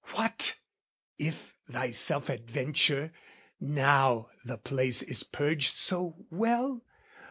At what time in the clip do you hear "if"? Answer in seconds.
1.19-1.55